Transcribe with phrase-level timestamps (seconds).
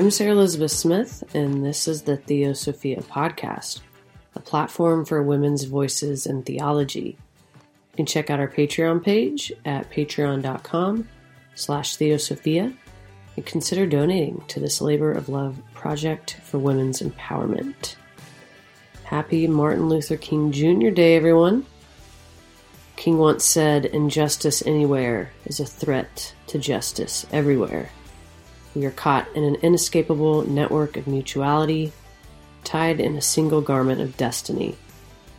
[0.00, 3.80] I'm Sarah Elizabeth Smith, and this is the Theosophia Podcast,
[4.34, 7.18] a platform for women's voices in theology.
[7.52, 11.06] You can check out our Patreon page at patreon.com
[11.54, 12.72] slash theosophia
[13.36, 17.96] and consider donating to this labor of love project for women's empowerment.
[19.04, 20.88] Happy Martin Luther King Jr.
[20.88, 21.66] Day, everyone.
[22.96, 27.90] King once said, Injustice anywhere is a threat to justice everywhere.
[28.74, 31.92] We are caught in an inescapable network of mutuality,
[32.62, 34.76] tied in a single garment of destiny.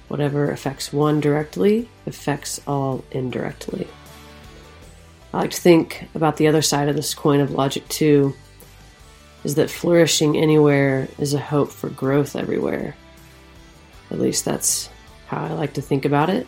[0.08, 3.88] Whatever affects one directly affects all indirectly.
[5.34, 8.34] I like to think about the other side of this coin of logic, too,
[9.46, 12.96] is that flourishing anywhere is a hope for growth everywhere.
[14.12, 14.90] At least that's
[15.28, 16.46] how I like to think about it.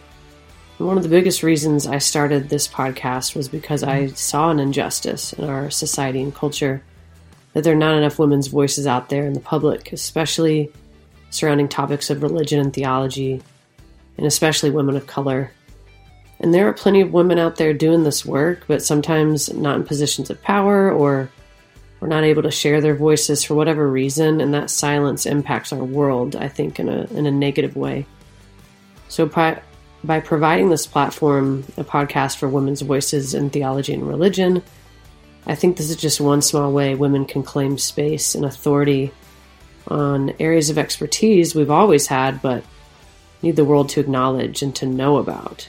[0.84, 5.31] One of the biggest reasons I started this podcast was because I saw an injustice
[5.31, 6.84] in our society and culture
[7.53, 10.73] that there are not enough women's voices out there in the public, especially
[11.30, 13.42] surrounding topics of religion and theology,
[14.17, 15.54] and especially women of color.
[16.42, 19.86] And there are plenty of women out there doing this work, but sometimes not in
[19.86, 21.30] positions of power or
[22.02, 25.81] we're not able to share their voices for whatever reason, and that silence impacts our
[25.81, 28.06] world, I think, in a, in a negative way.
[29.08, 29.30] So,
[30.03, 34.61] by providing this platform, a podcast for women's voices in theology and religion,
[35.45, 39.11] I think this is just one small way women can claim space and authority
[39.87, 42.63] on areas of expertise we've always had, but
[43.41, 45.67] need the world to acknowledge and to know about.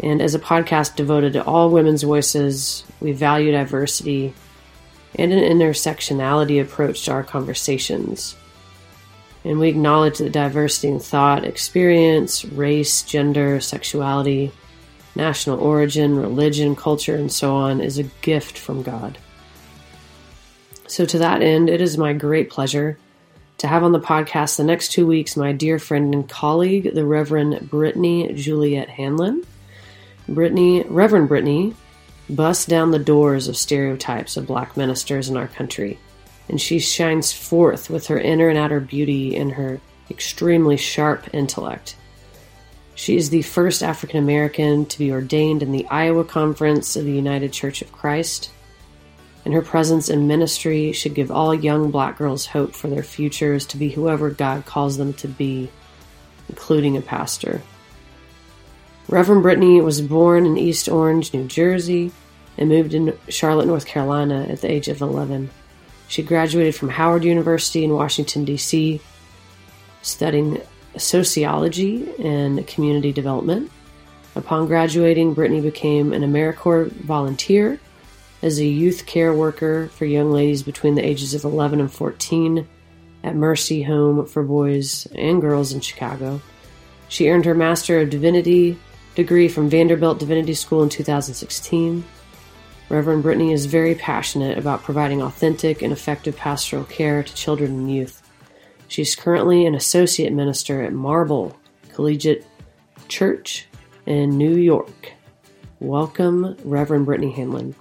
[0.00, 4.34] And as a podcast devoted to all women's voices, we value diversity
[5.14, 8.34] and an intersectionality approach to our conversations.
[9.44, 14.52] And we acknowledge that diversity in thought, experience, race, gender, sexuality,
[15.14, 19.18] national origin, religion, culture, and so on is a gift from God.
[20.86, 22.98] So, to that end, it is my great pleasure
[23.58, 27.04] to have on the podcast the next two weeks my dear friend and colleague, the
[27.04, 29.44] Reverend Brittany Juliet Hanlon.
[30.28, 31.74] Brittany, Reverend Brittany
[32.28, 35.98] bust down the doors of stereotypes of black ministers in our country,
[36.48, 39.80] and she shines forth with her inner and outer beauty and her
[40.10, 41.96] extremely sharp intellect.
[42.94, 47.12] She is the first African American to be ordained in the Iowa Conference of the
[47.12, 48.50] United Church of Christ,
[49.44, 53.66] and her presence in ministry should give all young black girls hope for their futures
[53.66, 55.70] to be whoever God calls them to be,
[56.48, 57.62] including a pastor.
[59.08, 62.12] Reverend Brittany was born in East Orange, New Jersey,
[62.56, 65.50] and moved to Charlotte, North Carolina at the age of 11.
[66.12, 69.00] She graduated from Howard University in Washington, D.C.,
[70.02, 70.60] studying
[70.98, 73.72] sociology and community development.
[74.36, 77.80] Upon graduating, Brittany became an AmeriCorps volunteer
[78.42, 82.68] as a youth care worker for young ladies between the ages of 11 and 14
[83.24, 86.42] at Mercy Home for Boys and Girls in Chicago.
[87.08, 88.78] She earned her Master of Divinity
[89.14, 92.04] degree from Vanderbilt Divinity School in 2016.
[92.92, 97.90] Reverend Brittany is very passionate about providing authentic and effective pastoral care to children and
[97.90, 98.20] youth.
[98.86, 101.58] She's currently an associate minister at Marble
[101.94, 102.46] Collegiate
[103.08, 103.66] Church
[104.04, 105.14] in New York.
[105.80, 107.74] Welcome, Reverend Brittany Hanlon.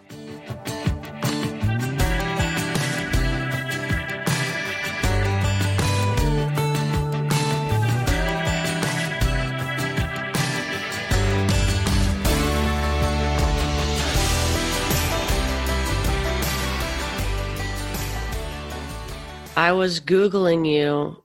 [19.71, 21.15] I was Googling you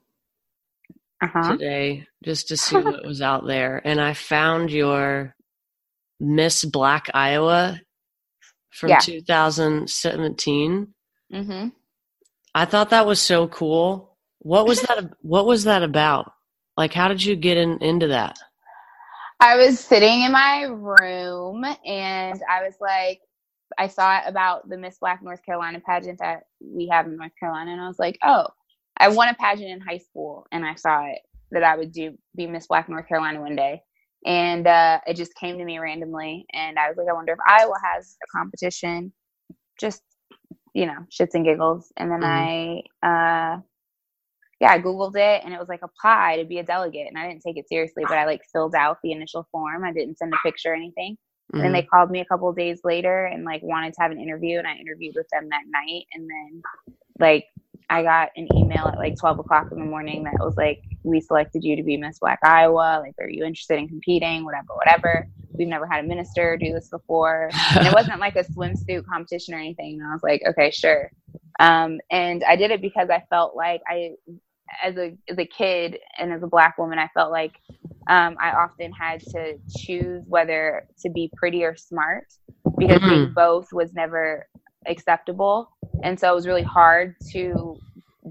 [1.21, 1.51] uh-huh.
[1.51, 5.35] today just to see what was out there, and I found your
[6.21, 7.81] Miss Black Iowa
[8.71, 8.99] from yeah.
[8.99, 10.87] 2017.
[11.33, 11.67] Mm-hmm.
[12.55, 14.15] I thought that was so cool.
[14.39, 15.09] What was that?
[15.21, 16.31] what was that about?
[16.77, 18.37] Like, how did you get in, into that?
[19.41, 23.19] I was sitting in my room and I was like,
[23.77, 27.31] I saw it about the Miss Black North Carolina pageant that we have in North
[27.39, 28.47] Carolina, and I was like, oh,
[28.97, 31.19] I won a pageant in high school, and I saw it
[31.51, 33.81] that I would do be Miss Black North Carolina one day,
[34.25, 37.39] and uh, it just came to me randomly, and I was like, I wonder if
[37.47, 39.13] Iowa has a competition,
[39.79, 40.01] just
[40.73, 43.03] you know, shits and giggles, and then mm-hmm.
[43.03, 43.55] I.
[43.55, 43.61] Uh,
[44.59, 47.07] yeah, I Googled it and it was like apply to be a delegate.
[47.07, 49.83] And I didn't take it seriously, but I like filled out the initial form.
[49.83, 51.15] I didn't send a picture or anything.
[51.53, 51.65] Mm-hmm.
[51.65, 54.57] And they called me a couple days later and like wanted to have an interview,
[54.57, 56.05] and I interviewed with them that night.
[56.13, 56.61] And then
[57.19, 57.45] like
[57.89, 61.21] I got an email at like 12 o'clock in the morning that was like, "We
[61.21, 62.99] selected you to be Miss Black Iowa.
[63.01, 64.43] Like, are you interested in competing?
[64.43, 65.27] Whatever, whatever.
[65.53, 69.53] We've never had a minister do this before, and it wasn't like a swimsuit competition
[69.53, 71.11] or anything." And I was like, "Okay, sure."
[71.59, 74.11] Um, and I did it because I felt like I,
[74.83, 77.53] as a as a kid and as a black woman, I felt like
[78.09, 82.25] um, I often had to choose whether to be pretty or smart
[82.77, 83.09] because mm-hmm.
[83.09, 84.47] being both was never
[84.87, 85.69] acceptable,
[86.03, 87.75] and so it was really hard to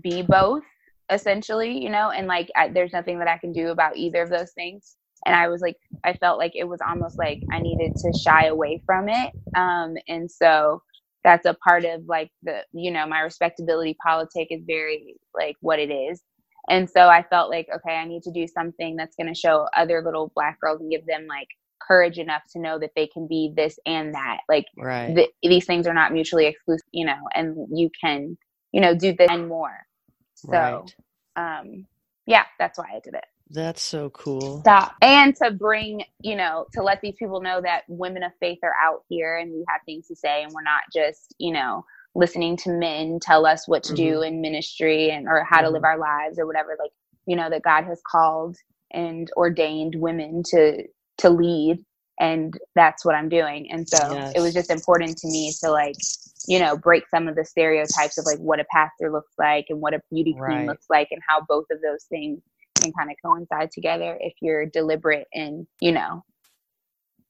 [0.02, 0.62] be both
[1.11, 2.11] essentially, you know.
[2.11, 4.96] And like, I, there's nothing that I can do about either of those things.
[5.25, 8.46] And I was like, I felt like it was almost like I needed to shy
[8.46, 9.32] away from it.
[9.56, 10.82] Um, and so
[11.25, 15.81] that's a part of like the you know my respectability politic is very like what
[15.81, 16.22] it is
[16.69, 19.67] and so i felt like okay i need to do something that's going to show
[19.77, 21.49] other little black girls and give them like
[21.87, 25.15] courage enough to know that they can be this and that like right.
[25.15, 28.37] th- these things are not mutually exclusive you know and you can
[28.73, 29.87] you know do this and more
[30.35, 30.95] so right.
[31.37, 31.87] um
[32.27, 34.61] yeah that's why i did it that's so cool.
[34.61, 34.97] Stop.
[35.03, 38.75] And to bring, you know, to let these people know that women of faith are
[38.83, 41.85] out here and we have things to say and we're not just, you know,
[42.17, 44.05] listening to men tell us what to mm-hmm.
[44.05, 45.67] do in ministry and or how mm-hmm.
[45.67, 46.91] to live our lives or whatever like,
[47.27, 48.57] you know, that God has called
[48.93, 50.85] and ordained women to
[51.19, 51.85] to lead
[52.19, 53.71] and that's what I'm doing.
[53.71, 54.33] And so yes.
[54.35, 55.97] it was just important to me to like,
[56.49, 59.81] you know, break some of the stereotypes of like what a pastor looks like and
[59.81, 60.67] what a beauty queen right.
[60.67, 62.41] looks like and how both of those things
[62.81, 66.25] can kind of coincide together if you're deliberate in, you know,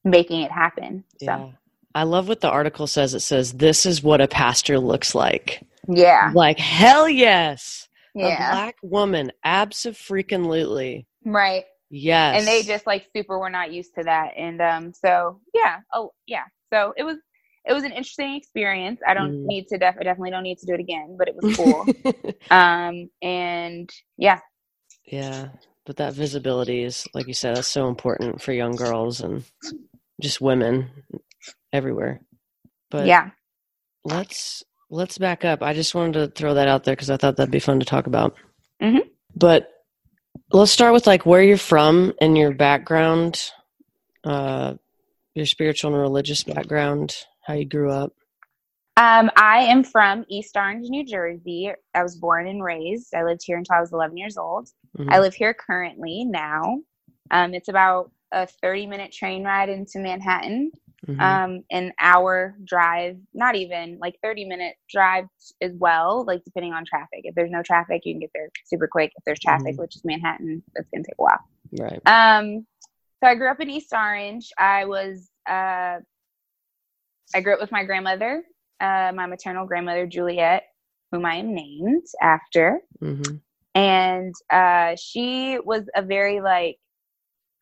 [0.04, 1.02] making it happen.
[1.20, 1.50] So yeah.
[1.96, 3.14] I love what the article says.
[3.14, 5.62] It says, This is what a pastor looks like.
[5.88, 6.30] Yeah.
[6.34, 7.88] Like, hell yes.
[8.14, 8.50] Yeah.
[8.50, 9.32] A black woman.
[9.42, 11.06] Absolutely.
[11.24, 11.64] Right.
[11.88, 12.38] Yes.
[12.38, 14.32] And they just like super were not used to that.
[14.36, 15.78] And um so yeah.
[15.94, 16.44] Oh yeah.
[16.70, 17.16] So it was
[17.64, 19.00] it was an interesting experience.
[19.06, 19.46] I don't mm.
[19.46, 21.86] need to def- I definitely don't need to do it again, but it was cool.
[22.50, 24.40] um and yeah,
[25.06, 25.48] yeah,
[25.86, 29.44] but that visibility is, like you said, that's so important for young girls and
[30.20, 30.90] just women
[31.72, 32.20] everywhere.
[32.90, 33.30] But yeah,
[34.04, 35.62] let's let's back up.
[35.62, 37.86] I just wanted to throw that out there because I thought that'd be fun to
[37.86, 38.36] talk about.
[38.80, 39.08] Mm-hmm.
[39.34, 39.70] But
[40.52, 43.50] let's start with like where you're from and your background,
[44.24, 44.74] uh,
[45.34, 48.12] your spiritual and religious background, how you grew up.
[48.98, 51.70] Um, I am from East Orange, New Jersey.
[51.94, 53.14] I was born and raised.
[53.14, 54.70] I lived here until I was 11 years old.
[54.96, 55.12] Mm-hmm.
[55.12, 56.78] I live here currently now.
[57.30, 60.70] Um, it's about a 30 minute train ride into Manhattan,
[61.06, 61.20] mm-hmm.
[61.20, 65.26] um, an hour drive, not even like 30 minute drive
[65.60, 67.20] as well, like depending on traffic.
[67.24, 69.12] If there's no traffic, you can get there super quick.
[69.16, 69.82] If there's traffic, mm-hmm.
[69.82, 71.40] which is Manhattan, that's going to take a while.
[71.78, 72.00] Right.
[72.06, 72.66] Um,
[73.22, 74.50] so I grew up in East Orange.
[74.58, 75.98] I was, uh,
[77.34, 78.42] I grew up with my grandmother
[78.80, 80.64] uh, my maternal grandmother, Juliet,
[81.12, 82.80] whom I am named after.
[83.02, 83.36] Mm-hmm.
[83.74, 86.78] And uh, she was a very, like,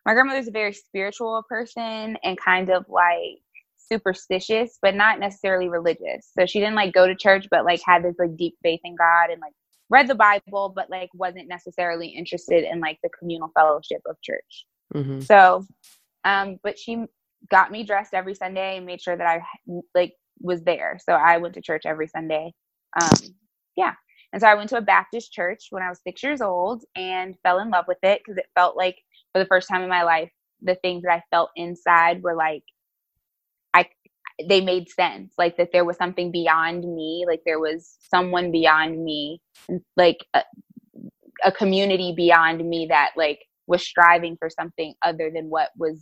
[0.05, 3.41] my grandmother's a very spiritual person and kind of like
[3.77, 6.31] superstitious, but not necessarily religious.
[6.39, 8.97] So she didn't like go to church, but like had this like deep faith in
[8.97, 9.53] God and like
[9.91, 14.67] read the Bible, but like wasn't necessarily interested in like the communal fellowship of church.
[14.95, 15.21] Mm-hmm.
[15.21, 15.65] So,
[16.25, 17.05] um, but she
[17.51, 19.43] got me dressed every Sunday and made sure that I
[19.95, 20.99] like was there.
[21.03, 22.53] So I went to church every Sunday.
[23.01, 23.19] Um,
[23.77, 23.93] yeah.
[24.33, 27.37] And so I went to a Baptist church when I was six years old and
[27.43, 28.97] fell in love with it because it felt like
[29.35, 30.31] for the first time in my life,
[30.63, 32.63] the things that I felt inside were like,
[33.75, 33.89] I,
[34.49, 35.35] they made sense.
[35.37, 37.25] Like that there was something beyond me.
[37.27, 39.43] Like there was someone beyond me,
[39.97, 40.43] like a,
[41.45, 46.01] a community beyond me that like was striving for something other than what was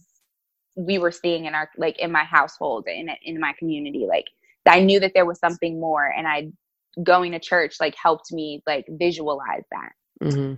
[0.77, 4.25] we were seeing in our like in my household in in my community like
[4.67, 6.49] i knew that there was something more and i
[7.03, 10.55] going to church like helped me like visualize that mm-hmm.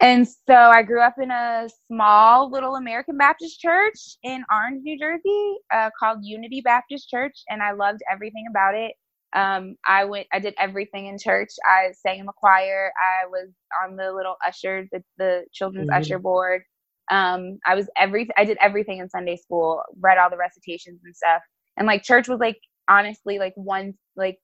[0.00, 4.98] And so i grew up in a small little american baptist church in orange new
[4.98, 8.92] jersey uh, called unity baptist church and i loved everything about it
[9.34, 13.48] um, i went i did everything in church i sang in the choir i was
[13.82, 16.00] on the little usher the, the children's mm-hmm.
[16.00, 16.62] usher board
[17.10, 21.14] um, I was every I did everything in Sunday school, read all the recitations and
[21.14, 21.42] stuff.
[21.76, 24.38] And like church was like honestly like one like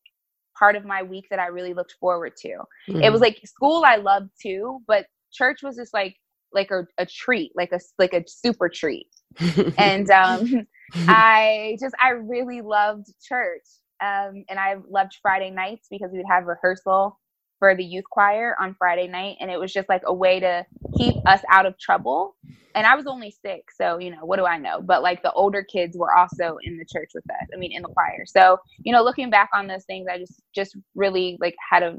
[0.58, 2.58] part of my week that I really looked forward to.
[2.88, 3.04] Mm.
[3.04, 6.16] It was like school I loved too, but church was just like
[6.52, 9.08] like a, a treat, like a like a super treat.
[9.78, 13.66] and um I just I really loved church.
[14.00, 17.18] Um and I loved Friday nights because we would have rehearsal
[17.62, 19.36] for the youth choir on Friday night.
[19.38, 20.66] And it was just like a way to
[20.98, 22.34] keep us out of trouble.
[22.74, 24.80] And I was only six, so, you know, what do I know?
[24.82, 27.82] But like the older kids were also in the church with us, I mean, in
[27.82, 28.24] the choir.
[28.26, 31.98] So, you know, looking back on those things, I just, just really like had a,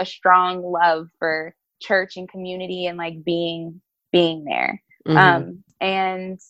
[0.00, 3.80] a strong love for church and community and like being,
[4.12, 4.82] being there.
[5.06, 5.18] Mm-hmm.
[5.18, 6.40] Um, and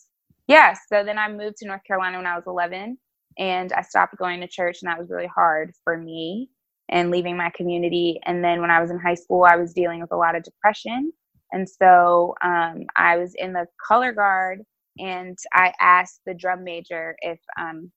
[0.46, 2.98] yeah, so then I moved to North Carolina when I was 11
[3.38, 6.50] and I stopped going to church and that was really hard for me
[6.88, 8.20] and leaving my community.
[8.24, 10.42] And then when I was in high school, I was dealing with a lot of
[10.42, 11.12] depression.
[11.52, 14.60] And so um, I was in the color guard
[14.98, 17.90] and I asked the drum major if um,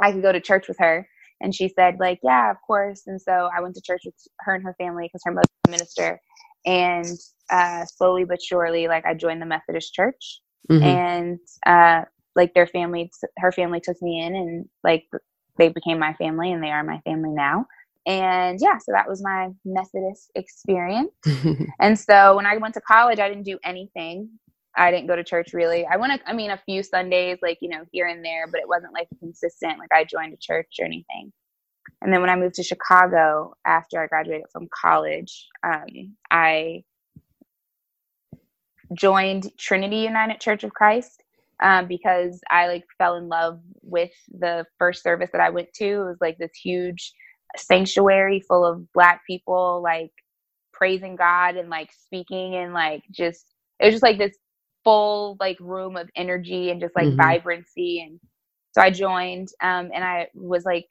[0.00, 1.08] I could go to church with her.
[1.40, 3.02] And she said, like, yeah, of course.
[3.06, 5.70] And so I went to church with her and her family because her mother's a
[5.70, 6.20] minister.
[6.68, 7.18] And
[7.50, 10.40] uh, slowly but surely, like, I joined the Methodist church.
[10.70, 10.84] Mm-hmm.
[10.84, 12.04] And uh,
[12.36, 15.04] like their family, her family took me in and like
[15.56, 17.66] they became my family and they are my family now.
[18.06, 21.10] And yeah, so that was my Methodist experience.
[21.80, 24.30] and so when I went to college, I didn't do anything.
[24.76, 25.86] I didn't go to church really.
[25.86, 28.68] I went, I mean, a few Sundays, like, you know, here and there, but it
[28.68, 31.32] wasn't like consistent, like I joined a church or anything.
[32.00, 36.84] And then when I moved to Chicago after I graduated from college, um, I
[38.94, 41.22] joined Trinity United Church of Christ
[41.62, 45.84] um, because I like fell in love with the first service that I went to.
[45.84, 47.12] It was like this huge
[47.56, 50.12] sanctuary full of black people like
[50.72, 53.46] praising God and like speaking and like just
[53.80, 54.36] it was just like this
[54.84, 57.16] full like room of energy and just like mm-hmm.
[57.16, 58.20] vibrancy and
[58.72, 60.86] so I joined um, and I was like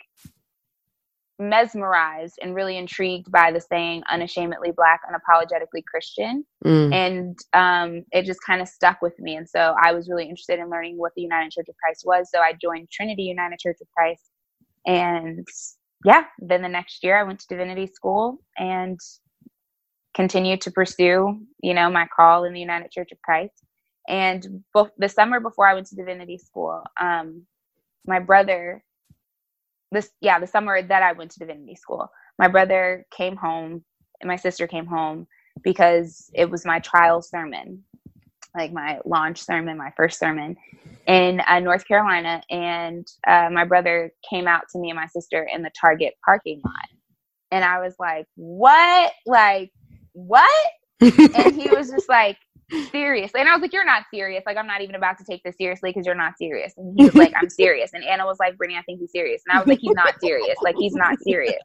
[1.39, 6.43] mesmerized and really intrigued by the saying unashamedly black unapologetically christian.
[6.65, 6.93] Mm.
[6.93, 9.35] and um, it just kind of stuck with me.
[9.35, 12.29] And so i was really interested in learning what the united church of christ was.
[12.33, 14.23] So i joined trinity united church of christ.
[14.85, 15.47] And
[16.05, 18.99] yeah then the next year i went to divinity school and
[20.15, 23.53] continued to pursue you know my call in the united church of christ.
[24.09, 27.43] And both the summer before i went to divinity school um,
[28.07, 28.83] my brother
[29.91, 32.09] this yeah the summer that i went to divinity school.
[32.39, 33.83] My brother came home
[34.21, 35.27] and my sister came home
[35.63, 37.83] because it was my trial sermon
[38.55, 40.55] like my launch sermon my first sermon
[41.07, 42.41] in uh, north carolina.
[42.49, 46.61] And uh, my brother came out to me and my sister in the target parking
[46.65, 46.89] lot.
[47.51, 49.13] And i was like what?
[49.25, 49.71] Like
[50.13, 50.51] what?
[51.01, 52.37] And he was just like
[52.91, 53.39] seriously.
[53.41, 54.43] And I was like, You're not serious.
[54.45, 56.73] Like, I'm not even about to take this seriously because you're not serious.
[56.77, 57.91] And he was like, I'm serious.
[57.93, 59.43] And Anna was like, Brittany, I think he's serious.
[59.47, 60.57] And I was like, He's not serious.
[60.63, 61.63] Like, he's not serious.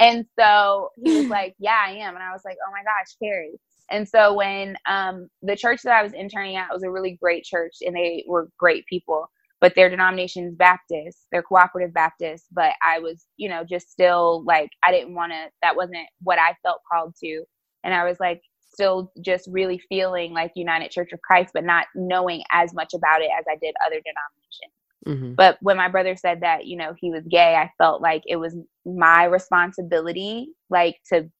[0.00, 2.14] And so he was like, Yeah, I am.
[2.14, 3.58] And I was like, Oh my gosh, Carrie.
[3.90, 7.44] And so when um, the church that I was interning at was a really great
[7.44, 9.30] church and they were great people,
[9.60, 12.46] but their denomination is Baptist, they're cooperative Baptist.
[12.52, 16.38] But I was, you know, just still like, I didn't want to, that wasn't what
[16.38, 17.44] I felt called to.
[17.84, 18.42] And I was like,
[18.80, 23.20] still just really feeling like United Church of Christ, but not knowing as much about
[23.20, 24.72] it as I did other denominations.
[25.06, 25.34] Mm-hmm.
[25.34, 28.36] But when my brother said that, you know, he was gay, I felt like it
[28.36, 28.56] was
[28.86, 31.30] my responsibility, like to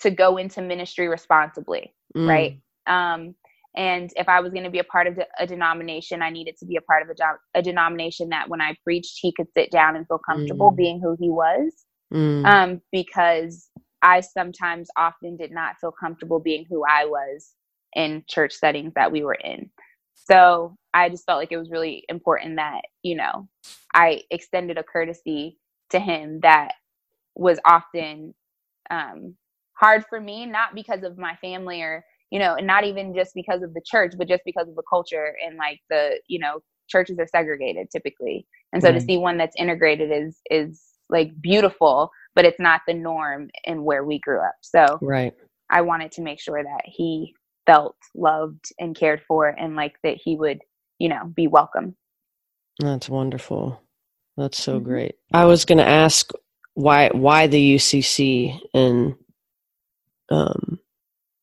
[0.00, 2.28] to go into ministry responsibly, mm.
[2.28, 2.60] right?
[2.86, 3.36] Um,
[3.76, 6.66] and if I was going to be a part of a denomination, I needed to
[6.66, 9.70] be a part of a, do- a denomination that when I preached, he could sit
[9.70, 10.76] down and feel comfortable mm.
[10.76, 11.72] being who he was.
[12.12, 12.44] Mm.
[12.44, 13.68] Um, because
[14.04, 17.54] I sometimes often did not feel comfortable being who I was
[17.94, 19.70] in church settings that we were in.
[20.14, 23.48] So I just felt like it was really important that, you know,
[23.94, 25.58] I extended a courtesy
[25.90, 26.72] to him that
[27.34, 28.34] was often
[28.90, 29.36] um,
[29.72, 33.34] hard for me, not because of my family or, you know, and not even just
[33.34, 36.60] because of the church, but just because of the culture and like the, you know,
[36.88, 38.46] churches are segregated typically.
[38.74, 42.94] And so to see one that's integrated is, is like beautiful but it's not the
[42.94, 44.54] norm in where we grew up.
[44.60, 45.32] So right.
[45.70, 47.34] I wanted to make sure that he
[47.66, 50.60] felt loved and cared for and like that he would,
[50.98, 51.96] you know, be welcome.
[52.78, 53.80] That's wonderful.
[54.36, 54.84] That's so mm-hmm.
[54.84, 55.14] great.
[55.32, 56.30] I was going to ask
[56.74, 59.14] why why the UCC and
[60.28, 60.80] um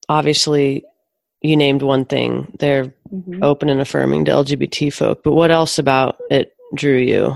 [0.09, 0.83] obviously
[1.41, 2.53] you named one thing.
[2.59, 3.43] They're mm-hmm.
[3.43, 7.35] open and affirming to LGBT folk, but what else about it drew you?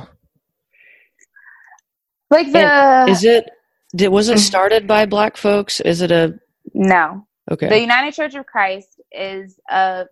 [2.30, 3.50] Like the is it
[3.96, 5.80] did was it started by black folks?
[5.80, 6.40] Is it a
[6.74, 7.28] no?
[7.52, 7.70] Okay.
[7.70, 10.06] The United Church of Christ is a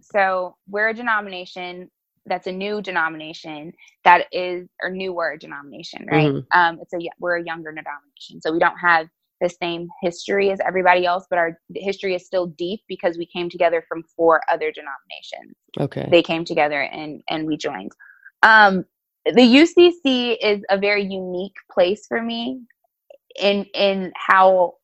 [0.00, 1.90] so we're a denomination
[2.26, 3.72] that's a new denomination
[4.04, 6.28] that is or newer denomination, right?
[6.28, 6.58] Mm-hmm.
[6.58, 9.08] Um, it's a we're a younger denomination, so we don't have
[9.40, 13.48] the same history as everybody else, but our history is still deep because we came
[13.48, 15.56] together from four other denominations.
[15.78, 17.92] Okay, they came together and and we joined.
[18.42, 18.84] Um,
[19.24, 22.60] the UCC is a very unique place for me
[23.38, 24.74] in in how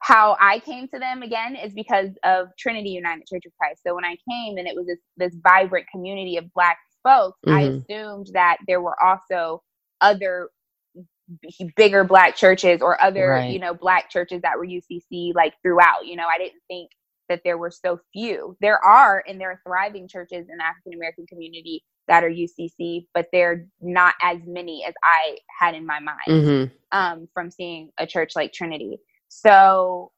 [0.00, 3.82] how I came to them again is because of Trinity United Church of Christ.
[3.86, 7.56] So when I came and it was this this vibrant community of black folks, mm-hmm.
[7.56, 9.62] I assumed that there were also
[10.00, 10.48] other
[11.76, 13.52] bigger black churches or other, right.
[13.52, 16.06] you know, black churches that were UCC like throughout.
[16.06, 16.90] You know, I didn't think
[17.28, 18.56] that there were so few.
[18.60, 23.06] There are and there are thriving churches in the African American community that are UCC,
[23.14, 26.78] but they're not as many as I had in my mind Mm-hmm.
[26.92, 28.98] um, from seeing a church like Trinity.
[29.28, 30.10] So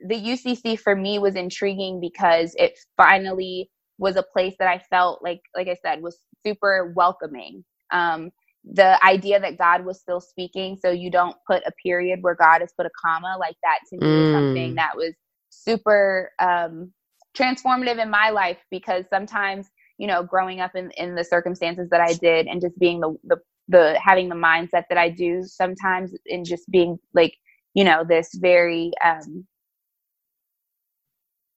[0.00, 5.22] the UCC for me was intriguing because it finally was a place that I felt
[5.22, 7.64] like, like I said, was super welcoming.
[7.90, 8.30] Um,
[8.64, 12.60] the idea that God was still speaking, so you don't put a period where God
[12.60, 14.30] has put a comma, like that to me was Mm.
[14.30, 15.14] something that was
[15.50, 16.92] super um,
[17.36, 22.00] transformative in my life because sometimes, you know, growing up in, in the circumstances that
[22.00, 23.36] I did and just being the, the
[23.68, 27.34] the having the mindset that I do sometimes and just being like,
[27.74, 29.42] you know, this very um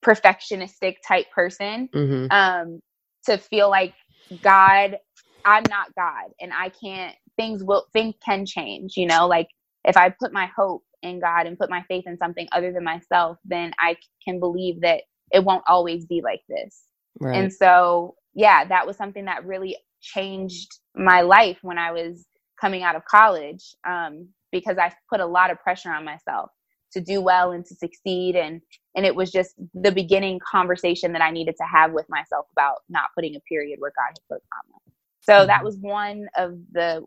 [0.04, 2.26] perfectionistic type person, Mm-hmm.
[2.30, 2.80] um,
[3.26, 3.94] to feel like
[4.42, 4.98] God,
[5.44, 9.48] I'm not God and I can't things will things can change, you know, like
[9.84, 12.84] if I put my hope in God and put my faith in something other than
[12.84, 16.82] myself, then I can believe that it won't always be like this.
[17.20, 17.32] Right.
[17.32, 22.26] And so, yeah, that was something that really changed my life when I was
[22.60, 26.50] coming out of college um, because I put a lot of pressure on myself
[26.94, 28.36] to do well and to succeed.
[28.36, 28.62] And,
[28.96, 32.78] and it was just the beginning conversation that I needed to have with myself about
[32.90, 34.80] not putting a period where God had put a comma.
[35.22, 35.64] So that Mhm.
[35.64, 37.04] was one of the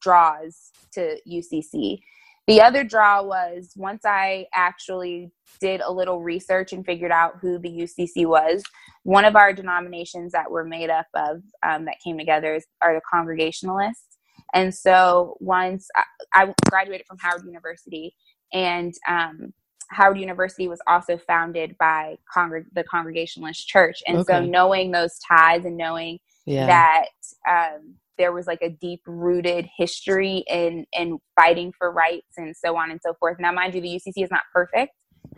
[0.00, 2.00] draws to UCC.
[2.46, 7.58] The other draw was once I actually did a little research and figured out who
[7.58, 8.62] the UCC was,
[9.02, 12.94] one of our denominations that we're made up of um, that came together is, are
[12.94, 14.18] the Congregationalists.
[14.52, 16.02] And so once I,
[16.44, 18.14] I graduated from Howard University,
[18.52, 19.52] and um,
[19.88, 24.02] Howard University was also founded by congreg- the Congregationalist Church.
[24.06, 26.66] And so knowing those ties and knowing yeah.
[26.66, 27.06] that
[27.50, 32.76] um, there was like a deep rooted history in in fighting for rights and so
[32.76, 33.38] on and so forth.
[33.38, 34.92] Now, mind you, the UCC is not perfect;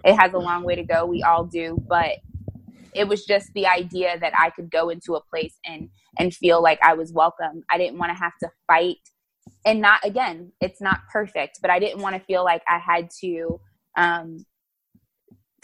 [0.04, 1.06] it has a long way to go.
[1.06, 2.16] We all do, but
[2.94, 6.62] it was just the idea that I could go into a place and and feel
[6.62, 7.62] like I was welcome.
[7.70, 8.96] I didn't want to have to fight,
[9.64, 13.10] and not again, it's not perfect, but I didn't want to feel like I had
[13.20, 13.60] to.
[13.96, 14.44] Um,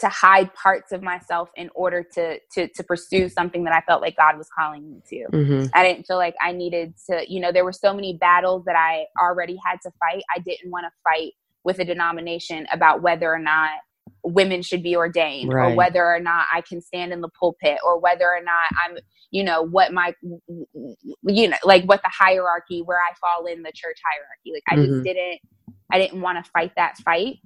[0.03, 4.01] to hide parts of myself in order to to to pursue something that I felt
[4.03, 5.27] like God was calling me to.
[5.33, 5.65] mm-hmm.
[5.73, 8.77] I didn't feel like I needed to, you know, there were so many battles that
[8.77, 10.23] I already had to fight.
[10.35, 11.33] I didn't want to fight
[11.65, 13.71] with a denomination about whether or not
[14.25, 15.73] women should be ordained Right.
[15.73, 18.97] or whether or not I can stand in the pulpit or whether or not I'm,
[19.31, 20.13] you know, what my,
[21.23, 24.53] you know, like what the hierarchy, where I fall in the church hierarchy.
[24.53, 24.87] Like I Mhm.
[24.87, 25.39] just didn't,
[25.93, 27.37] I didn't want to fight that fight.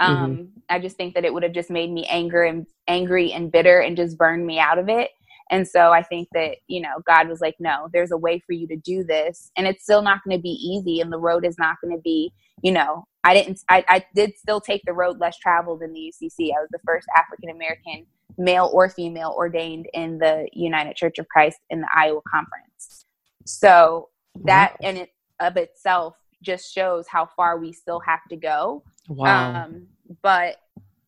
[0.00, 3.52] Um, I just think that it would have just made me anger and angry and
[3.52, 5.10] bitter and just burned me out of it.
[5.50, 8.52] And so I think that, you know, God was like, no, there's a way for
[8.52, 9.50] you to do this.
[9.56, 11.00] And it's still not going to be easy.
[11.00, 12.32] And the road is not going to be,
[12.62, 16.12] you know, I didn't, I, I did still take the road less traveled in the
[16.12, 16.50] UCC.
[16.50, 18.06] I was the first African American
[18.38, 23.04] male or female ordained in the United Church of Christ in the Iowa Conference.
[23.44, 24.08] So
[24.44, 25.10] that in it
[25.40, 28.82] of itself just shows how far we still have to go.
[29.08, 29.64] Wow.
[29.64, 29.86] Um,
[30.22, 30.56] but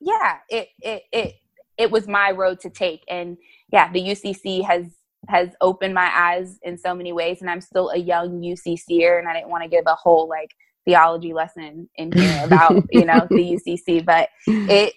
[0.01, 1.35] yeah, it, it, it,
[1.79, 3.03] it was my road to take.
[3.09, 3.37] And
[3.73, 4.87] yeah, the UCC has,
[5.29, 7.41] has opened my eyes in so many ways.
[7.41, 10.51] And I'm still a young UCCer and I didn't want to give a whole like
[10.85, 14.95] theology lesson in here about, you know, the UCC, but it,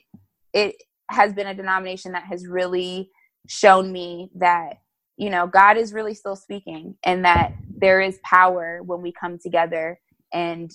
[0.54, 0.76] it
[1.10, 3.10] has been a denomination that has really
[3.48, 4.80] shown me that,
[5.18, 9.38] you know, God is really still speaking and that there is power when we come
[9.38, 10.00] together
[10.34, 10.72] and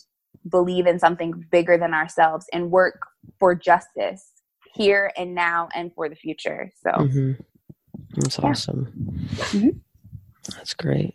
[0.49, 3.01] believe in something bigger than ourselves and work
[3.39, 4.31] for justice
[4.75, 6.71] here and now and for the future.
[6.83, 7.33] So hmm
[8.17, 8.51] That's Yeah.
[8.51, 8.87] awesome.
[9.37, 9.81] Mhm.
[10.57, 11.15] That's great.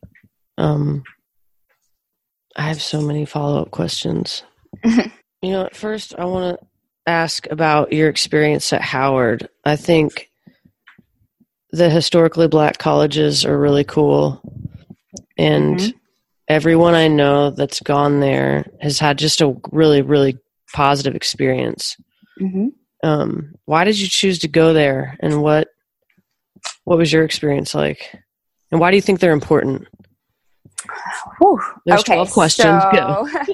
[0.58, 1.04] Um,
[2.56, 4.44] I have so many follow up questions.
[4.84, 6.68] you know, at first, I want to
[7.08, 9.50] ask about your experience at Howard.
[9.66, 10.32] I think
[11.72, 14.42] the historically black colleges are really cool.
[15.38, 15.94] And Mhm.
[16.48, 20.38] Everyone I know that's gone there has had just a really, really
[20.74, 21.96] positive experience.
[22.40, 22.68] mm-hmm.
[23.04, 25.68] Um, why did you choose to go there, and what
[26.86, 28.16] what was your experience like?
[28.72, 29.88] And why do you think they're important?
[31.40, 31.62] Whew.
[31.86, 32.84] There's 12 questions.
[32.92, 33.28] Go.
[33.32, 33.54] So,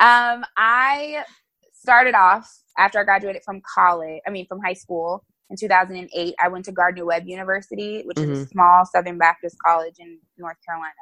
[0.00, 1.24] um, I
[1.72, 6.34] started off after I graduated from college, I mean, from high school in 2008.
[6.40, 8.50] I went to Gardner Webb University, which is a Mm-hmm.
[8.52, 10.92] small Southern Baptist college in North Carolina.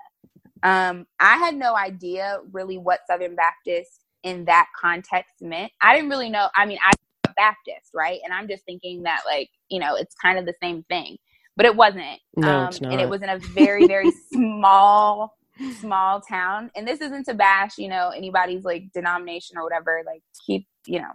[0.62, 5.72] Um, I had no idea really what Southern Baptist in that context meant.
[5.80, 6.48] I didn't really know.
[6.54, 6.92] I mean, I
[7.36, 8.18] Baptist, right?
[8.24, 11.18] And I'm just thinking that, like, you know, it's kind of the same thing,
[11.54, 12.18] but it wasn't.
[12.34, 15.34] No, um, it's And it was in a very, very small
[15.80, 20.20] small town and this isn't to bash you know anybody's like denomination or whatever like
[20.46, 21.10] keep you know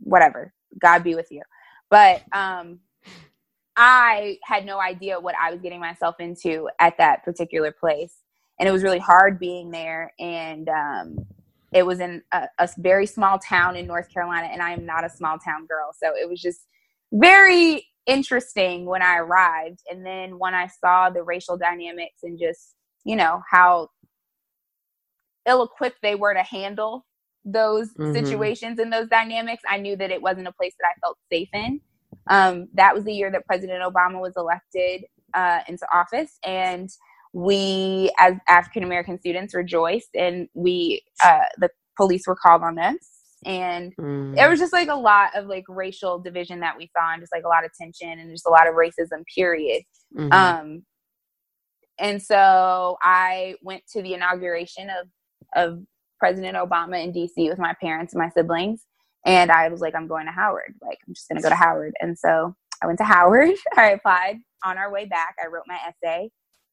[0.00, 1.40] whatever god be with you
[1.88, 2.78] but um
[3.76, 8.14] I had no idea what I was getting myself into at that particular place.
[8.60, 10.12] And it was really hard being there.
[10.20, 11.16] And um,
[11.72, 15.04] it was in a, a, very small town in North Carolina, and I am not
[15.04, 15.90] a small town girl.
[15.98, 16.60] So it was just
[17.12, 19.80] very interesting when I arrived.
[19.90, 23.88] And then when I saw the racial dynamics and just, you know, how
[25.46, 27.06] ill equipped they were to handle
[27.44, 28.12] those mm-hmm.
[28.12, 31.48] situations and those dynamics, I knew that it wasn't a place that I felt safe
[31.52, 31.80] in.
[32.28, 36.90] Um, that was the year that President Obama was elected uh, into office, and
[37.32, 42.96] we, as African American students, rejoiced, and we, uh, the police were called on us,
[43.44, 44.36] and mm.
[44.36, 47.32] it was just like a lot of like racial division that we saw, and just
[47.34, 49.22] like a lot of tension, and just a lot of racism.
[49.34, 49.82] Period.
[50.16, 50.32] Mm-hmm.
[50.32, 50.82] Um,
[51.98, 55.06] and so I went to the inauguration of
[55.54, 55.82] of
[56.18, 58.84] President Obama in DC with my parents and my siblings.
[59.26, 60.74] And I was like, I'm going to Howard.
[60.80, 61.92] Like, I'm just going to go to Howard.
[62.00, 63.50] And so I went to Howard.
[63.76, 65.34] I applied on our way back.
[65.42, 66.30] I wrote my essay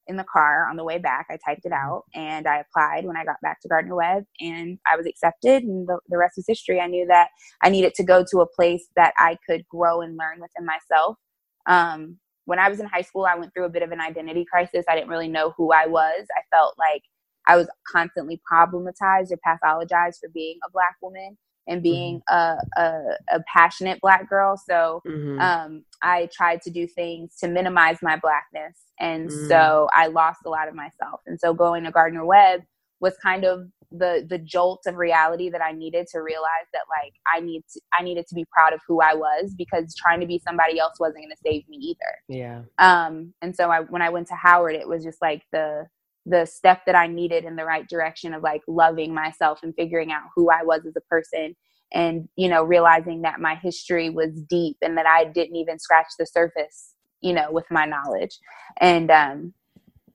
[0.08, 1.28] in the car on the way back.
[1.30, 4.80] I typed it out and I applied when I got back to Gardner Webb and
[4.91, 5.63] I was accepted.
[5.63, 6.80] And the, the rest is history.
[6.80, 7.30] I knew that
[7.62, 11.17] I needed to go to a place that I could grow and learn within myself.
[11.65, 14.46] Um, when I was in high school, I went through a bit of an identity
[14.50, 14.86] crisis.
[14.88, 16.26] I didn't really know who I was.
[16.38, 17.04] I felt like
[17.46, 22.80] I was constantly problematized or pathologized for being a black woman and being mm-hmm.
[22.80, 24.58] a, a, a, passionate black girl.
[24.58, 25.39] So mm-hmm.
[25.39, 28.77] um, I tried to do things to minimize my blackness.
[28.99, 29.47] And mm-hmm.
[29.47, 31.21] so I lost a lot of myself.
[31.25, 32.62] And so going to Gardner Webb
[32.99, 37.13] was kind of the the jolt of reality that I needed to realize that like
[37.34, 40.25] I need to I needed to be proud of who I was because trying to
[40.25, 42.17] be somebody else wasn't going to save me either.
[42.27, 42.62] Yeah.
[42.80, 45.88] Um and so I when I went to Howard it was just like the
[46.28, 50.12] the step that I needed in the right direction of like loving myself and figuring
[50.12, 51.56] out who I was as a person
[51.94, 56.08] and you know realizing that my history was deep and that I didn't even scratch
[56.20, 58.38] the surface you know with my knowledge.
[58.80, 59.54] And um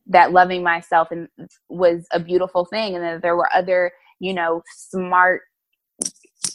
[0.09, 1.29] that loving myself and
[1.69, 2.95] was a beautiful thing.
[2.97, 5.43] And that there were other you know smart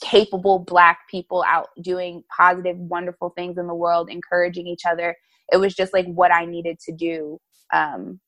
[0.02, 5.15] capable black people out doing positive wonderful things in the world encouraging each other.
[5.52, 7.39] It was just like what I needed to do
[7.74, 8.20] um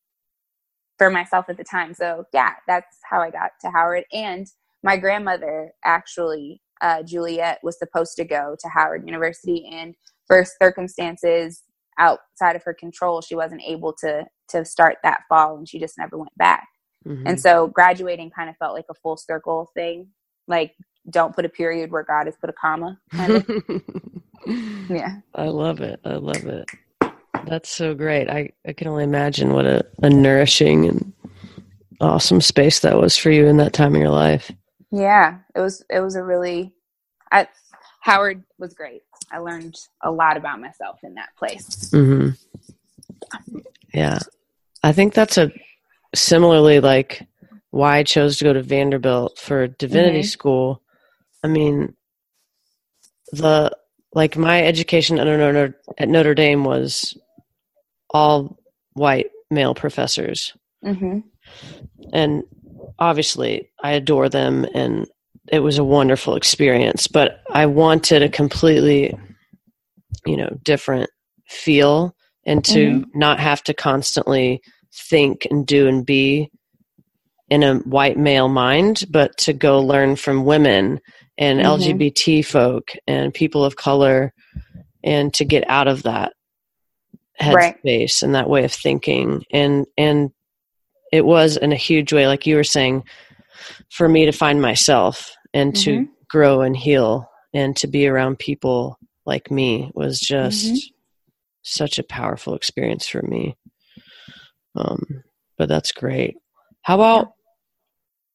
[0.99, 1.95] for myself at the time.
[1.95, 4.03] So yeah, that's how I got to Howard.
[4.13, 4.45] And
[4.83, 9.95] my grandmother actually, uh, Juliet, was supposed to go to Howard University, and
[10.27, 11.63] for circumstances
[11.97, 15.97] outside of her control, she wasn't able to to start that fall, and she just
[15.97, 16.67] never went back.
[17.07, 17.27] Mm-hmm.
[17.27, 20.09] And so graduating kind of felt like a full circle thing.
[20.47, 20.75] Like,
[21.09, 22.99] don't put a period where God has put a comma.
[23.11, 23.49] Kind of.
[24.89, 25.17] yeah.
[25.33, 25.99] I love it.
[26.03, 26.65] I love it.
[27.45, 28.29] That's so great.
[28.29, 31.13] I, I can only imagine what a, a nourishing and
[32.01, 34.51] awesome space that was for you in that time of your life.
[34.91, 36.73] Yeah, it was it was a really
[37.31, 37.47] I,
[38.01, 39.03] Howard was great.
[39.31, 41.91] I learned a lot about myself in that place.
[41.91, 42.29] Mm-hmm.
[43.93, 44.19] Yeah.
[44.81, 45.51] I think that's a
[46.15, 47.27] similarly like
[47.71, 50.27] why I chose to go to Vanderbilt for divinity mm-hmm.
[50.27, 50.81] school.
[51.43, 51.95] I mean,
[53.31, 53.75] the
[54.13, 57.15] like my education at Notre, at Notre Dame was
[58.09, 58.57] all
[58.93, 60.53] white male professors.
[60.83, 61.19] Mm-hmm.
[62.13, 62.43] And
[62.97, 65.07] obviously, I adore them and
[65.51, 69.17] it was a wonderful experience, but I wanted a completely,
[70.25, 71.09] you know, different
[71.47, 73.19] feel and to mm-hmm.
[73.19, 74.61] not have to constantly
[75.09, 76.51] think and do and be
[77.49, 80.99] in a white male mind, but to go learn from women
[81.37, 81.67] and mm-hmm.
[81.67, 84.33] LGBT folk and people of color
[85.03, 86.33] and to get out of that
[87.41, 88.23] headspace right.
[88.23, 90.31] and that way of thinking and and
[91.11, 93.03] it was in a huge way like you were saying
[93.89, 96.03] for me to find myself and mm-hmm.
[96.03, 100.93] to grow and heal and to be around people like me was just mm-hmm.
[101.63, 103.55] such a powerful experience for me
[104.75, 105.01] um
[105.57, 106.35] but that's great
[106.81, 107.31] how about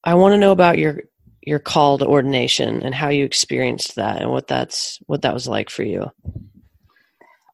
[0.02, 1.02] i want to know about your
[1.42, 5.46] your call to ordination and how you experienced that and what that's what that was
[5.46, 6.10] like for you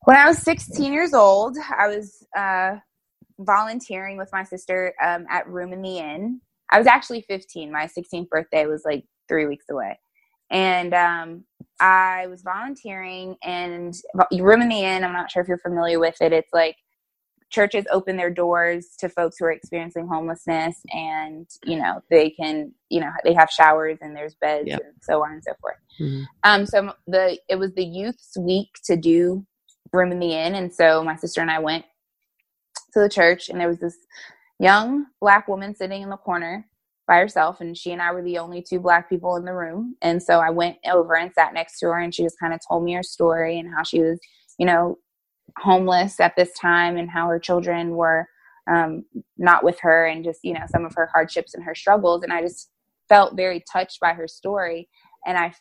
[0.05, 2.77] when I was 16 years old, I was uh,
[3.39, 6.41] volunteering with my sister um, at Room in the Inn.
[6.71, 7.71] I was actually 15.
[7.71, 9.99] My 16th birthday was like three weeks away.
[10.51, 11.45] And um,
[11.79, 13.95] I was volunteering, and
[14.33, 16.33] Room in the Inn, I'm not sure if you're familiar with it.
[16.33, 16.77] It's like
[17.51, 22.73] churches open their doors to folks who are experiencing homelessness and you know they can
[22.89, 24.81] you know they have showers and there's beds yep.
[24.81, 26.23] and so on and so forth mm-hmm.
[26.45, 29.45] um so the it was the youth's week to do
[29.93, 30.55] room in the inn.
[30.55, 31.85] And so my sister and I went
[32.93, 33.97] to the church, and there was this
[34.59, 36.67] young black woman sitting in the corner
[37.07, 39.97] by herself, and she and I were the only two black people in the room.
[40.03, 42.61] And so I went over and sat next to her, and she just kind of
[42.69, 44.19] told me her story and how she was,
[44.59, 44.99] you know,
[45.59, 48.27] homeless at this time and how her children were
[48.71, 49.05] um,
[49.37, 52.33] not with her and just you know some of her hardships and her struggles and
[52.33, 52.71] i just
[53.09, 54.89] felt very touched by her story
[55.27, 55.53] and i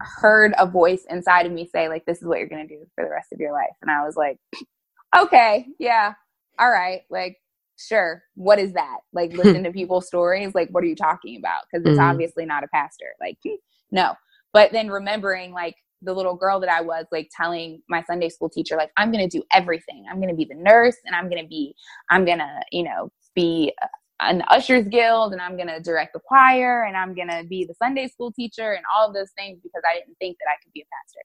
[0.00, 2.84] heard a voice inside of me say like this is what you're going to do
[2.94, 4.38] for the rest of your life and i was like
[5.16, 6.12] okay yeah
[6.58, 7.36] all right like
[7.76, 11.62] sure what is that like listen to people's stories like what are you talking about
[11.70, 12.10] because it's mm-hmm.
[12.10, 13.38] obviously not a pastor like
[13.90, 14.14] no
[14.52, 18.48] but then remembering like the little girl that I was, like telling my Sunday school
[18.48, 20.04] teacher, like, I'm going to do everything.
[20.10, 21.74] I'm going to be the nurse and I'm going to be,
[22.10, 23.72] I'm going to, you know, be
[24.20, 27.64] an ushers guild and I'm going to direct the choir and I'm going to be
[27.66, 30.56] the Sunday school teacher and all of those things because I didn't think that I
[30.62, 31.20] could be a pastor.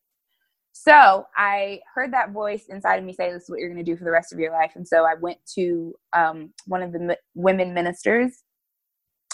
[0.74, 3.92] So I heard that voice inside of me say, This is what you're going to
[3.92, 4.74] do for the rest of your life.
[4.76, 8.44] And so I went to um, one of the m- women ministers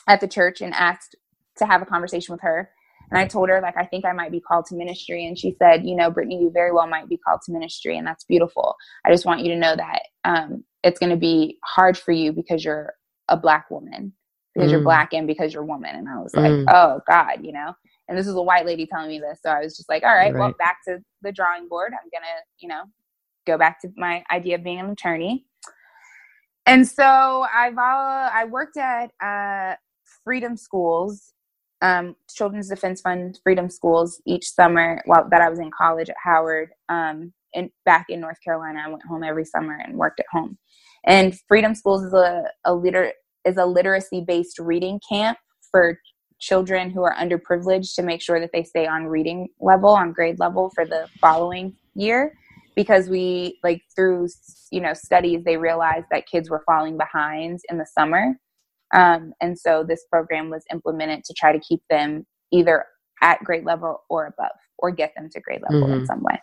[0.08, 1.16] at the church and asked
[1.58, 2.72] to have a conversation with her.
[3.12, 5.28] And I told her, like, I think I might be called to ministry.
[5.28, 7.98] And she said, You know, Brittany, you very well might be called to ministry.
[7.98, 8.76] And that's beautiful.
[9.06, 12.34] I just want you to know that um, it's going to be hard for you
[12.34, 12.94] because you're
[13.30, 14.14] a black woman,
[14.54, 14.74] because mm.
[14.74, 15.96] you're black and because you're woman.
[15.96, 16.66] And I was like, mm.
[16.70, 17.74] Oh, God, you know?
[18.08, 19.40] And this is a white lady telling me this.
[19.44, 20.40] So I was just like, All right, right.
[20.40, 21.94] well, back to the drawing board.
[21.94, 22.84] I'm going to, you know,
[23.46, 25.46] go back to my idea of being an attorney.
[26.66, 29.76] And so I've uh, I worked at uh,
[30.24, 31.34] Freedom Schools
[31.82, 36.16] um, Children's Defense Fund Freedom Schools each summer while that I was in college at
[36.24, 36.72] Howard.
[36.90, 40.58] Um, and back in North Carolina, I went home every summer and worked at home.
[41.06, 43.14] And Freedom Schools is a, a liter
[43.46, 45.38] is a literacy based reading camp
[45.72, 46.00] for
[46.40, 50.40] children who are underprivileged to make sure that they stay on reading level, on grade
[50.40, 52.34] level for the following year.
[52.76, 54.28] Because we like through
[54.72, 58.36] you know studies, they realized that kids were falling behind in the summer
[58.94, 62.86] um, and so this program was implemented to try to keep them either
[63.22, 66.00] at grade level or above, or get them to grade level mm-hmm.
[66.00, 66.40] in some way.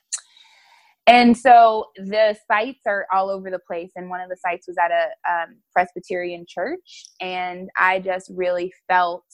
[1.07, 3.93] And so the sites are all over the place.
[3.95, 7.05] And one of the sites was at a um, Presbyterian church.
[7.21, 9.25] And I just really felt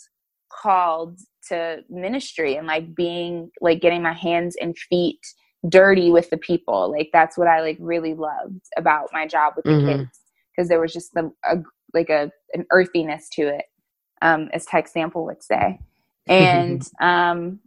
[0.52, 5.20] called to ministry and like being like getting my hands and feet
[5.68, 6.90] dirty with the people.
[6.90, 10.02] Like that's what I like really loved about my job with the mm-hmm.
[10.02, 10.20] kids
[10.54, 11.56] because there was just the, a,
[11.94, 13.64] like a an earthiness to it,
[14.20, 15.78] um, as Tex Sample would say.
[16.28, 17.58] And um,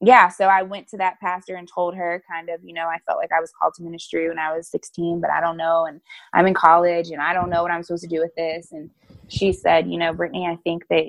[0.00, 2.98] yeah, so I went to that pastor and told her kind of, you know, I
[3.06, 5.86] felt like I was called to ministry when I was 16, but I don't know.
[5.86, 6.00] And
[6.34, 8.72] I'm in college and I don't know what I'm supposed to do with this.
[8.72, 8.90] And
[9.28, 11.04] she said, you know, Brittany, I think that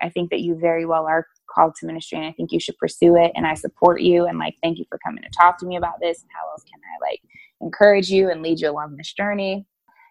[0.00, 2.78] I think that you very well are called to ministry and I think you should
[2.78, 5.66] pursue it and I support you and like thank you for coming to talk to
[5.66, 7.20] me about this and how else can I like
[7.60, 9.64] encourage you and lead you along this journey.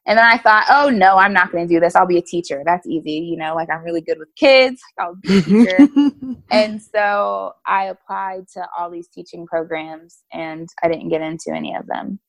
[0.08, 1.96] And then I thought, oh no, I'm not going to do this.
[1.96, 2.64] I'll be a teacher.
[2.66, 3.12] That's easy.
[3.12, 4.82] You know, like I'm really good with kids.
[4.98, 5.88] I'll be a teacher.
[6.52, 11.76] and so I applied to all these teaching programs and I didn't get into any
[11.76, 12.20] of them.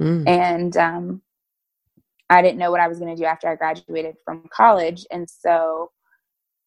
[0.00, 0.28] Mm.
[0.28, 1.22] And um,
[2.28, 5.06] I didn't know what I was going to do after I graduated from college.
[5.10, 5.92] And so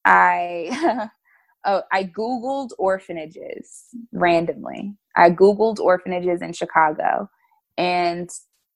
[0.03, 1.09] I.
[1.65, 4.95] oh, I Googled orphanages randomly.
[5.15, 7.29] I Googled orphanages in Chicago
[7.77, 8.29] and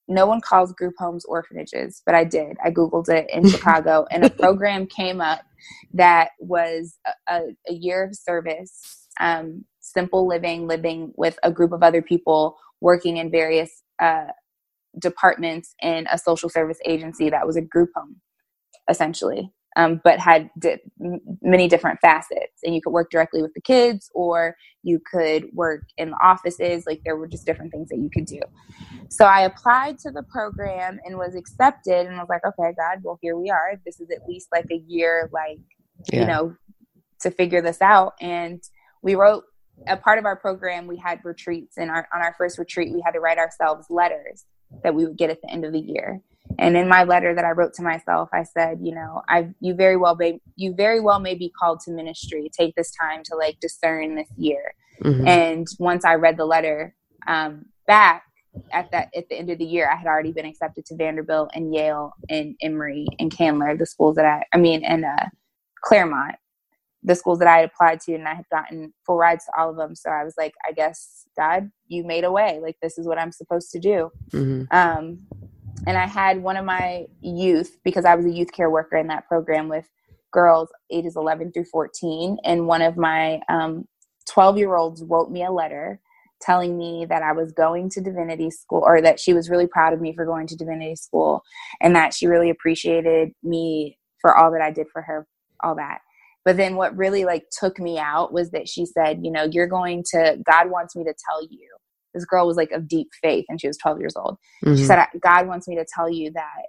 [0.08, 2.58] no one calls group homes orphanages, but I did.
[2.64, 5.42] I Googled it in Chicago, and a program came up
[5.94, 6.98] that was
[7.30, 12.58] a, a year of service, um, simple living, living with a group of other people,
[12.82, 14.28] working in various uh,
[15.00, 18.18] departments in a social service agency that was a group home,
[18.90, 20.80] essentially um, but had di-
[21.42, 22.60] many different facets.
[22.64, 26.86] And you could work directly with the kids, or you could work in the offices.
[26.86, 28.42] Like there were just different things that you could do.
[29.10, 33.00] So I applied to the program and was accepted, and I was like, okay, God,
[33.04, 33.80] well, here we are.
[33.86, 35.60] This is at least like a year, like
[36.12, 36.22] yeah.
[36.22, 36.56] you know,
[37.22, 38.14] to figure this out.
[38.20, 38.62] And
[39.02, 39.44] we wrote
[39.88, 40.88] a part of our program.
[40.88, 44.46] We had retreats, and our on our first retreat, we had to write ourselves letters
[44.84, 46.22] that we would get at the end of the year
[46.60, 49.74] and in my letter that I wrote to myself, I said, you know, I you
[49.74, 52.50] very well may you very well may be called to ministry.
[52.58, 54.74] Take this time to like discern this year.
[55.04, 55.28] Mm-hmm.
[55.28, 56.96] And once I read the letter
[57.28, 58.24] um, back
[58.72, 61.52] at that at the end of the year, I had already been accepted to Vanderbilt
[61.54, 65.26] and Yale and Emory and Candler, the schools that I I mean, and uh,
[65.84, 66.36] Claremont,
[67.04, 69.70] the schools that I had applied to, and I had gotten full rides to all
[69.70, 69.96] of them.
[69.96, 72.60] So I was like, I guess God, you made a way.
[72.62, 74.12] Like this is what I'm supposed to do.
[74.32, 74.64] Mm-hmm.
[74.72, 75.20] Um,
[75.88, 79.08] and I had one of my youth because I was a youth care worker in
[79.08, 79.90] that program with
[80.32, 85.44] girls ages 11 through 14 and one of my 12 um, year olds wrote me
[85.44, 86.00] a letter
[86.42, 89.94] telling me that I was going to divinity school or that she was really proud
[89.94, 91.44] of me for going to divinity school
[91.82, 95.28] and that she really appreciated me for all that I did for her
[95.64, 96.00] all that.
[96.44, 99.68] But then what really like took me out was that she said you know you're
[99.68, 101.68] going to God wants me to tell you
[102.14, 104.38] this girl was like of deep faith and she was 12 years old.
[104.64, 104.76] Mm-hmm.
[104.76, 106.62] She said, God wants me to tell you that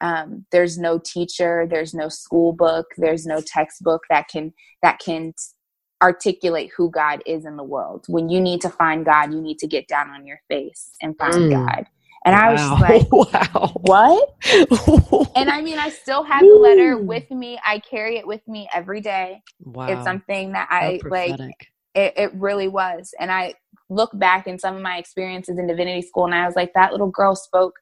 [0.00, 4.52] um, there's no teacher, there's no school book, there's no textbook that can
[4.82, 5.32] that can
[6.02, 8.04] articulate who God is in the world.
[8.08, 11.16] When you need to find God, you need to get down on your face and
[11.16, 11.50] find mm.
[11.50, 11.86] God.
[12.26, 12.42] And wow.
[12.42, 12.80] I was just
[13.12, 13.72] like, wow.
[13.82, 14.34] what?
[15.36, 17.58] and I mean, I still have the letter with me.
[17.64, 19.42] I carry it with me every day.
[19.60, 19.86] Wow.
[19.86, 21.40] It's something that I like.
[21.94, 23.14] It, it really was.
[23.20, 23.54] And I
[23.94, 26.92] look back in some of my experiences in divinity school and I was like, that
[26.92, 27.74] little girl spoke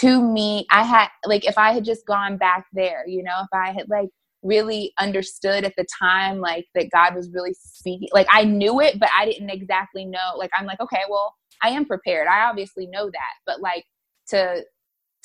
[0.00, 0.66] to me.
[0.70, 3.88] I had, like, if I had just gone back there, you know, if I had,
[3.88, 4.08] like,
[4.42, 8.98] really understood at the time like that God was really speaking like I knew it
[8.98, 12.88] but I didn't exactly know like I'm like okay well I am prepared I obviously
[12.88, 13.84] know that but like
[14.30, 14.64] to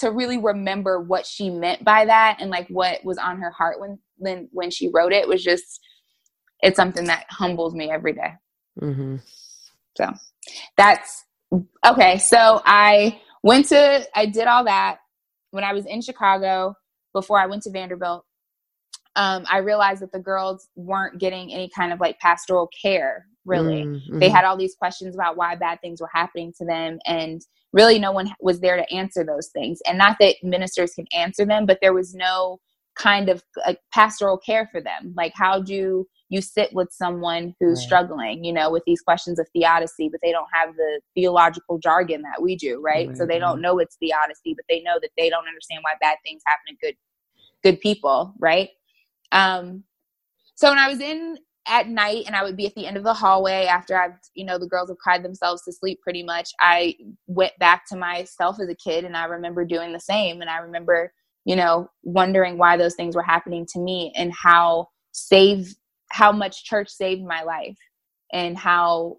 [0.01, 3.79] to really remember what she meant by that and like what was on her heart
[3.79, 5.79] when when when she wrote it was just
[6.61, 8.33] it's something that humbles me every day.
[8.81, 9.17] Mm-hmm.
[9.97, 10.11] So
[10.77, 11.25] that's
[11.85, 14.99] okay so I went to I did all that
[15.51, 16.75] when I was in Chicago
[17.13, 18.25] before I went to Vanderbilt
[19.17, 23.83] um, I realized that the girls weren't getting any kind of like pastoral care, really.
[23.83, 24.19] Mm-hmm.
[24.19, 27.41] They had all these questions about why bad things were happening to them, and
[27.73, 29.79] really no one was there to answer those things.
[29.87, 32.59] And not that ministers can answer them, but there was no
[32.97, 35.13] kind of like pastoral care for them.
[35.15, 37.85] Like, how do you sit with someone who's right.
[37.85, 42.21] struggling, you know, with these questions of theodicy, but they don't have the theological jargon
[42.23, 43.07] that we do, right?
[43.07, 43.17] right.
[43.17, 46.17] So they don't know it's theodicy, but they know that they don't understand why bad
[46.23, 46.95] things happen to good
[47.63, 48.69] good people, right?
[49.31, 49.83] Um,
[50.55, 53.03] so when I was in at night and I would be at the end of
[53.03, 56.51] the hallway after I've, you know, the girls have cried themselves to sleep pretty much,
[56.59, 56.95] I
[57.27, 60.41] went back to myself as a kid and I remember doing the same.
[60.41, 61.11] And I remember,
[61.47, 65.73] you know, wondering why those things were happening to me and how save
[66.11, 67.77] how much church saved my life
[68.33, 69.15] and how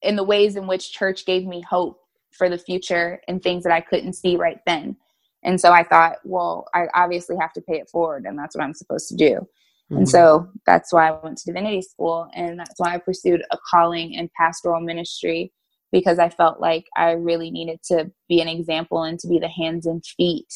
[0.00, 2.00] in the ways in which church gave me hope
[2.32, 4.96] for the future and things that I couldn't see right then.
[5.42, 8.64] And so I thought, well, I obviously have to pay it forward, and that's what
[8.64, 9.32] I'm supposed to do.
[9.34, 9.96] Mm-hmm.
[9.98, 13.58] And so that's why I went to divinity school, and that's why I pursued a
[13.70, 15.52] calling in pastoral ministry
[15.92, 19.48] because I felt like I really needed to be an example and to be the
[19.48, 20.46] hands and feet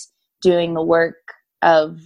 [0.44, 1.16] doing the work
[1.62, 2.00] of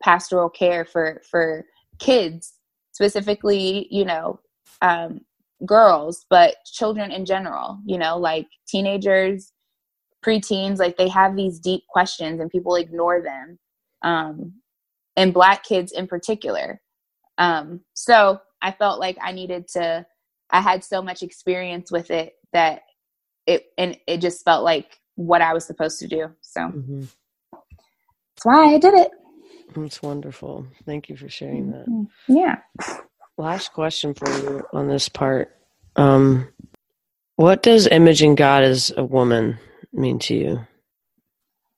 [0.00, 1.64] pastoral care for for
[1.98, 2.52] kids,
[2.92, 4.38] specifically, you know,
[4.80, 5.22] um,
[5.66, 7.80] girls, but children in general.
[7.84, 9.52] You know, like teenagers
[10.24, 13.58] preteens like they have these deep questions and people ignore them
[14.02, 14.52] um,
[15.16, 16.80] and black kids in particular
[17.38, 20.04] um, so i felt like i needed to
[20.50, 22.82] i had so much experience with it that
[23.46, 27.04] it and it just felt like what i was supposed to do so mm-hmm.
[28.38, 29.10] That's why i did it
[29.76, 32.36] that's wonderful thank you for sharing that mm-hmm.
[32.36, 32.58] yeah
[33.36, 35.54] last question for you on this part
[35.96, 36.48] um,
[37.36, 39.58] what does imaging god as a woman
[39.92, 40.66] mean to you?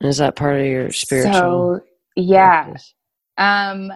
[0.01, 1.33] Is that part of your spiritual?
[1.33, 1.81] So,
[2.17, 2.65] yeah.
[2.65, 2.95] Practice?
[3.37, 3.93] Um,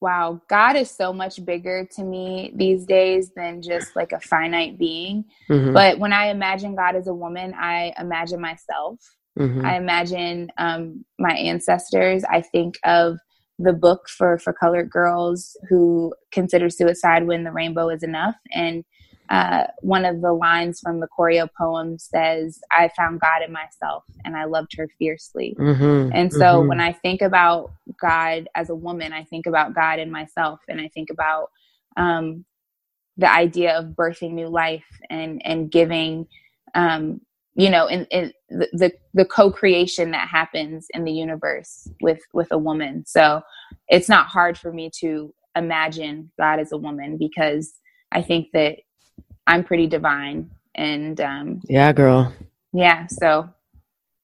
[0.00, 4.78] wow, God is so much bigger to me these days than just like a finite
[4.78, 5.24] being.
[5.48, 5.72] Mm-hmm.
[5.72, 8.98] But when I imagine God as a woman, I imagine myself.
[9.38, 9.64] Mm-hmm.
[9.64, 12.24] I imagine um, my ancestors.
[12.24, 13.18] I think of
[13.58, 18.84] the book for for colored girls who consider suicide when the rainbow is enough and
[19.30, 24.04] uh, one of the lines from the choreo poem says, I found God in myself
[24.24, 25.56] and I loved her fiercely.
[25.58, 26.68] Mm-hmm, and so mm-hmm.
[26.68, 30.80] when I think about God as a woman, I think about God in myself and
[30.80, 31.50] I think about
[31.96, 32.44] um,
[33.16, 36.26] the idea of birthing new life and, and giving,
[36.74, 37.20] um,
[37.54, 42.48] you know, in, in the, the, the co-creation that happens in the universe with, with
[42.50, 43.04] a woman.
[43.06, 43.42] So
[43.88, 47.74] it's not hard for me to imagine God as a woman because
[48.10, 48.78] I think that
[49.46, 50.50] I'm pretty divine.
[50.74, 52.32] And um, yeah, girl.
[52.72, 53.06] Yeah.
[53.06, 53.48] So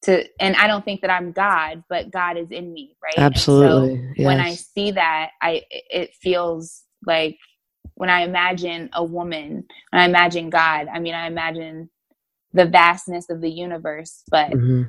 [0.02, 3.18] to, and I don't think that I'm God, but God is in me, right?
[3.18, 3.96] Absolutely.
[3.96, 4.26] So yes.
[4.26, 7.36] When I see that, I, it feels like
[7.94, 11.90] when I imagine a woman, when I imagine God, I mean, I imagine
[12.52, 14.82] the vastness of the universe, but mm-hmm.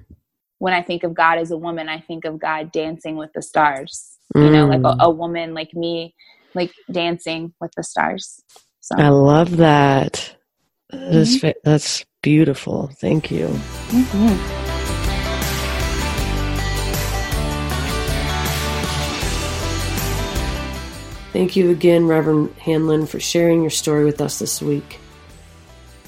[0.57, 3.41] when I think of God as a woman, I think of God dancing with the
[3.41, 4.51] stars, you mm.
[4.51, 4.99] know, like a, mm.
[4.99, 6.15] a woman like me,
[6.55, 8.41] like dancing with the stars.
[8.79, 10.35] So I love that.
[10.89, 11.51] That's, mm-hmm.
[11.63, 12.89] that's beautiful.
[12.99, 13.47] Thank you.
[13.47, 14.57] Mm-hmm.
[21.31, 25.00] Thank you again, Reverend Hanlon, for sharing your story with us this week.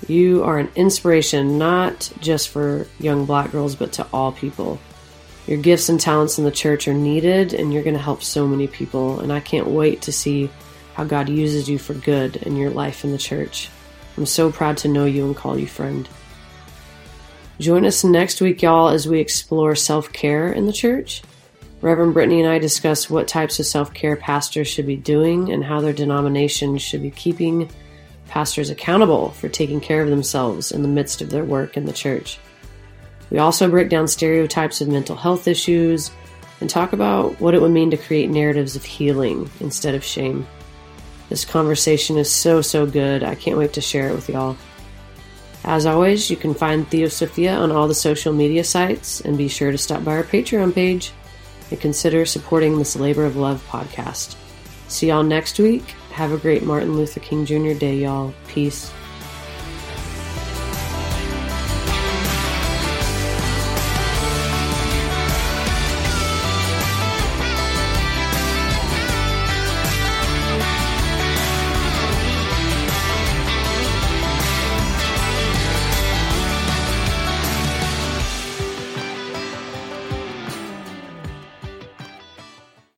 [0.08, 4.80] You are an inspiration not just for young black girls, but to all people.
[5.48, 8.48] Your gifts and talents in the church are needed, and you're going to help so
[8.48, 9.20] many people.
[9.20, 10.50] And I can't wait to see
[10.94, 13.70] how God uses you for good in your life in the church.
[14.18, 16.08] I'm so proud to know you and call you friend.
[17.60, 21.22] Join us next week, y'all, as we explore self care in the church.
[21.82, 25.64] Reverend Brittany and I discuss what types of self care pastors should be doing and
[25.64, 27.70] how their denomination should be keeping
[28.28, 31.94] pastors accountable for taking care of themselves in the midst of their work in the
[31.94, 32.40] church.
[33.30, 36.12] We also break down stereotypes of mental health issues
[36.62, 40.48] and talk about what it would mean to create narratives of healing instead of shame.
[41.30, 43.24] This conversation is so, so good.
[43.24, 44.56] I can't wait to share it with y'all.
[45.64, 49.72] As always, you can find Theosophia on all the social media sites and be sure
[49.72, 51.12] to stop by our Patreon page
[51.72, 54.36] and consider supporting this Labor of Love podcast.
[54.90, 55.96] See y'all next week.
[56.14, 57.74] Have a great Martin Luther King Jr.
[57.74, 58.36] Day, y'all.
[58.48, 58.94] Peace.